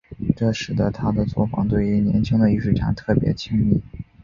[0.35, 3.79] 这使得他的作坊对于年轻的艺术家特别亲密。